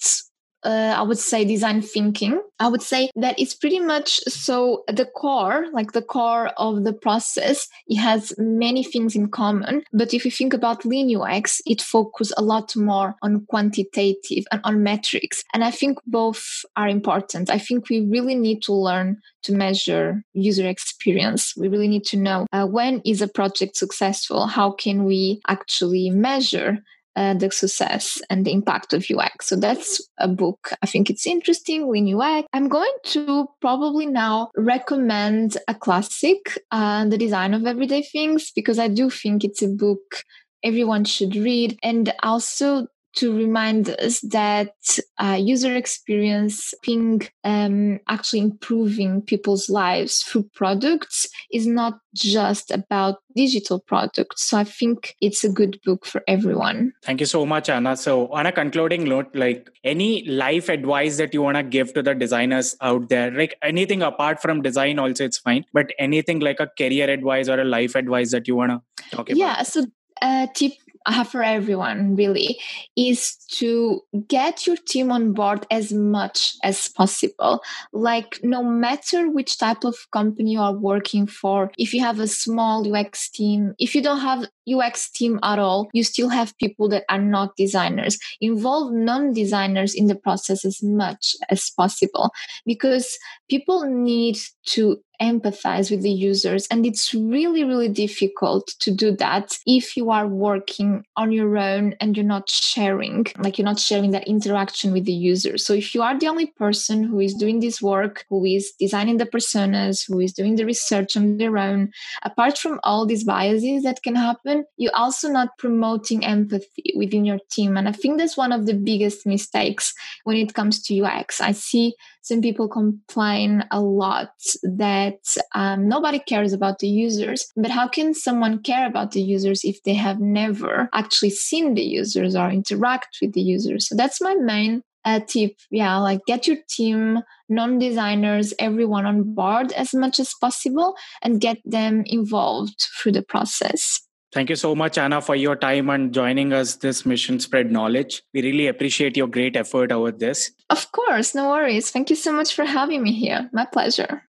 uh, 0.64 0.94
I 0.98 1.02
would 1.02 1.18
say 1.18 1.46
design 1.46 1.82
thinking. 1.82 2.42
I 2.60 2.68
would 2.68 2.82
say 2.82 3.10
that 3.16 3.40
it's 3.40 3.54
pretty 3.54 3.80
much 3.80 4.20
so 4.28 4.84
the 4.88 5.06
core, 5.06 5.68
like 5.72 5.94
the 5.94 6.02
core 6.02 6.48
of 6.58 6.84
the 6.84 6.94
process, 6.94 7.68
it 7.88 7.96
has 7.96 8.34
many 8.38 8.84
things 8.84 9.16
in 9.16 9.30
common. 9.30 9.84
But 9.94 10.14
if 10.14 10.26
you 10.26 10.32
think 10.32 10.54
about 10.54 10.86
Lean 10.86 11.16
UX, 11.16 11.62
it 11.66 11.82
focuses 11.82 12.34
a 12.38 12.42
lot 12.42 12.76
more 12.76 13.16
on 13.22 13.46
quantitative 13.46 14.44
and 14.52 14.60
on 14.64 14.84
metrics. 14.84 15.44
And 15.54 15.64
I 15.64 15.72
think 15.72 16.00
both 16.06 16.66
are 16.76 16.90
important. 16.90 17.50
I 17.50 17.60
think 17.60 17.90
we 17.90 18.02
really 18.02 18.36
need 18.36 18.62
to 18.64 18.74
learn 18.74 19.22
to 19.44 19.54
measure 19.54 20.22
user 20.34 20.68
experience. 20.68 21.54
We 21.56 21.70
really 21.70 21.88
need 21.88 22.04
to 22.06 22.18
know 22.18 22.46
uh, 22.52 22.66
when 22.66 23.02
is 23.06 23.22
a 23.22 23.28
project 23.28 23.78
successful? 23.78 24.48
How 24.48 24.72
can 24.72 25.06
we 25.06 25.40
actually 25.48 26.10
measure 26.10 26.80
uh, 27.16 27.34
the 27.34 27.52
success 27.52 28.22
and 28.30 28.46
the 28.46 28.52
impact 28.52 28.94
of 28.94 29.06
UX. 29.10 29.48
So 29.48 29.56
that's 29.56 30.08
a 30.18 30.28
book. 30.28 30.72
I 30.82 30.86
think 30.86 31.10
it's 31.10 31.28
interesting. 31.28 31.90
Lean 31.90 32.16
UX. 32.16 32.48
I'm 32.54 32.70
going 32.70 32.92
to 33.08 33.48
probably 33.62 34.06
now 34.06 34.50
recommend 34.56 35.58
a 35.68 35.76
classic, 35.76 36.58
uh, 36.72 37.06
The 37.06 37.18
Design 37.18 37.54
of 37.54 37.66
Everyday 37.66 38.04
Things, 38.04 38.52
because 38.56 38.80
I 38.80 38.88
do 38.88 39.10
think 39.10 39.44
it's 39.44 39.62
a 39.62 39.68
book 39.68 40.24
everyone 40.64 41.06
should 41.06 41.36
read. 41.36 41.78
And 41.84 42.14
also 42.24 42.88
to 43.16 43.36
remind 43.36 43.90
us 43.90 44.22
that 44.22 44.74
uh, 45.18 45.38
user 45.40 45.76
experience 45.76 46.74
being 46.84 47.22
um, 47.44 48.00
actually 48.08 48.40
improving 48.40 49.22
people's 49.22 49.70
lives 49.70 50.22
through 50.24 50.44
products 50.54 51.28
is 51.52 51.66
not 51.66 52.00
just 52.14 52.72
about 52.72 53.18
digital 53.36 53.80
products. 53.80 54.48
So 54.50 54.58
I 54.58 54.64
think 54.64 55.16
it's 55.22 55.44
a 55.44 55.50
good 55.50 55.80
book 55.86 56.06
for 56.06 56.22
everyone. 56.28 56.94
Thank 57.04 57.20
you 57.20 57.26
so 57.26 57.46
much, 57.46 57.70
Anna. 57.70 57.96
So 57.98 58.28
on 58.32 58.46
a 58.46 58.52
concluding 58.52 59.06
note, 59.06 59.34
like 59.34 59.70
any 59.84 60.28
life 60.28 60.70
advice 60.70 61.18
that 61.18 61.34
you 61.34 61.42
want 61.42 61.58
to 61.58 61.64
give 61.64 61.94
to 61.94 62.04
the 62.04 62.14
designers 62.14 62.76
out 62.82 63.10
there, 63.10 63.32
like 63.32 63.56
anything 63.62 64.02
apart 64.02 64.42
from 64.42 64.62
design 64.62 65.00
also 65.00 65.26
it's 65.26 65.38
fine, 65.38 65.66
but 65.74 65.92
anything 66.00 66.40
like 66.40 66.60
a 66.60 66.70
career 66.78 67.10
advice 67.10 67.50
or 67.50 67.60
a 67.60 67.66
life 67.66 67.96
advice 67.96 68.32
that 68.32 68.48
you 68.48 68.56
want 68.56 68.72
to 68.72 69.16
talk 69.16 69.30
about? 69.30 69.38
Yeah. 69.38 69.64
So 69.64 69.86
uh, 70.22 70.48
tip 70.54 70.74
Have 71.08 71.30
for 71.30 71.44
everyone 71.44 72.16
really 72.16 72.60
is 72.96 73.36
to 73.52 74.02
get 74.28 74.68
your 74.68 74.78
team 74.78 75.12
on 75.12 75.34
board 75.34 75.66
as 75.72 75.92
much 75.94 76.56
as 76.64 76.88
possible. 76.88 77.62
Like, 77.94 78.40
no 78.44 78.64
matter 78.64 79.30
which 79.30 79.58
type 79.58 79.84
of 79.84 79.96
company 80.12 80.52
you 80.52 80.60
are 80.60 80.76
working 80.76 81.26
for, 81.26 81.72
if 81.78 81.94
you 81.94 82.02
have 82.02 82.20
a 82.20 82.28
small 82.28 82.86
UX 82.96 83.30
team, 83.30 83.74
if 83.80 83.96
you 83.96 84.02
don't 84.02 84.20
have 84.20 84.48
UX 84.72 85.10
team 85.10 85.40
at 85.44 85.60
all, 85.60 85.90
you 85.94 86.04
still 86.04 86.30
have 86.30 86.58
people 86.58 86.90
that 86.90 87.06
are 87.10 87.22
not 87.22 87.56
designers. 87.56 88.18
Involve 88.42 88.94
non 88.94 89.34
designers 89.34 89.96
in 89.96 90.08
the 90.08 90.16
process 90.16 90.66
as 90.66 90.84
much 90.84 91.36
as 91.50 91.70
possible 91.72 92.32
because 92.66 93.18
people 93.50 93.86
need 93.86 94.38
to 94.68 95.02
empathize 95.22 95.92
with 95.92 96.02
the 96.02 96.12
users. 96.12 96.68
And 96.72 96.86
it's 96.86 97.14
really, 97.14 97.64
really 97.64 97.90
difficult 97.90 98.68
to 98.80 98.92
do 98.92 99.16
that 99.18 99.58
if 99.66 99.96
you 99.98 100.12
are 100.12 100.28
working 100.28 101.04
on 101.16 101.32
your 101.32 101.58
own 101.58 101.96
and 102.00 102.16
you're 102.16 102.26
not 102.26 102.50
sharing, 102.50 103.26
like 103.38 103.58
you're 103.58 103.66
not 103.66 103.80
sharing 103.80 104.12
that 104.12 104.28
interaction 104.28 104.92
with 104.92 105.06
the 105.06 105.14
user. 105.14 105.58
So 105.58 105.74
if 105.74 105.94
you 105.94 106.02
are 106.02 106.18
the 106.18 106.28
only 106.28 106.48
person 106.48 107.04
who 107.04 107.20
is 107.20 107.34
doing 107.34 107.60
this 107.60 107.82
work, 107.82 108.26
who 108.30 108.46
is 108.46 108.72
designing 108.80 109.18
the 109.18 109.26
personas, 109.26 110.06
who 110.08 110.20
is 110.20 110.34
doing 110.34 110.56
the 110.56 110.66
research 110.66 111.18
on 111.18 111.38
their 111.38 111.58
own, 111.58 111.92
apart 112.24 112.58
from 112.58 112.80
all 112.84 113.06
these 113.06 113.24
biases 113.24 113.84
that 113.84 114.04
can 114.04 114.16
happen, 114.16 114.66
you're 114.78 114.96
also 114.96 115.30
not 115.30 115.58
promoting 115.58 116.26
empathy 116.26 116.94
within 116.96 117.26
your 117.26 117.40
team. 117.52 117.78
And 117.78 117.88
I 117.88 117.92
think 117.92 118.18
that's 118.18 118.38
one 118.38 118.52
of 118.52 118.66
the 118.66 118.74
biggest 118.74 119.26
mistakes 119.26 119.94
when 120.24 120.38
it 120.38 120.54
comes 120.54 120.82
to 120.84 121.02
UX. 121.02 121.42
I 121.42 121.52
see 121.52 121.96
some 122.22 122.42
people 122.42 122.68
complain 122.68 123.64
a 123.72 123.82
lot 123.82 124.32
that 124.64 125.20
um, 125.56 125.88
nobody 125.88 126.20
cares 126.20 126.54
about 126.54 126.80
the 126.80 126.88
users. 126.88 127.48
But 127.56 127.72
how 127.72 127.88
can 127.88 128.14
someone 128.14 128.62
care 128.62 128.88
about 128.88 129.12
the 129.12 129.22
users 129.22 129.64
if 129.64 129.82
they 129.84 129.94
have 129.96 130.20
never 130.20 130.90
actually 130.94 131.32
seen 131.32 131.74
the 131.74 131.84
users 131.84 132.36
or 132.36 132.50
interact 132.50 133.18
with 133.22 133.34
the 133.34 133.42
users? 133.42 133.88
So 133.88 133.96
that's 133.96 134.22
my 134.22 134.36
main 134.36 134.84
uh, 135.06 135.22
tip. 135.28 135.54
Yeah, 135.72 135.98
like 135.98 136.20
get 136.28 136.48
your 136.48 136.58
team, 136.70 137.20
non 137.48 137.80
designers, 137.80 138.54
everyone 138.60 139.06
on 139.06 139.34
board 139.34 139.72
as 139.74 139.94
much 139.94 140.20
as 140.20 140.34
possible 140.40 140.96
and 141.22 141.42
get 141.42 141.58
them 141.66 142.04
involved 142.06 142.86
through 143.02 143.14
the 143.14 143.24
process. 143.24 144.02
Thank 144.32 144.52
you 144.52 144.56
so 144.56 144.76
much, 144.76 145.00
Anna, 145.00 145.22
for 145.22 145.36
your 145.36 145.56
time 145.56 145.90
and 145.90 146.14
joining 146.14 146.54
us 146.54 146.76
this 146.76 147.04
mission 147.04 147.40
spread 147.40 147.72
knowledge. 147.72 148.22
We 148.32 148.44
really 148.44 148.68
appreciate 148.68 149.18
your 149.18 149.28
great 149.28 149.56
effort 149.56 149.92
over 149.92 150.12
this. 150.12 150.52
Of 150.70 150.92
course, 150.92 151.34
no 151.34 151.50
worries. 151.50 151.90
Thank 151.90 152.12
you 152.12 152.16
so 152.16 152.32
much 152.32 152.54
for 152.54 152.64
having 152.64 153.02
me 153.02 153.12
here. 153.12 153.50
My 153.52 153.66
pleasure. 153.66 154.24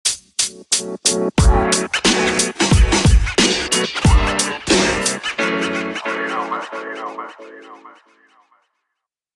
you 6.05 6.93
know, 6.95 7.17
man. 7.17 7.29
You 7.39 7.61
know, 7.63 7.77
man. 7.83 7.96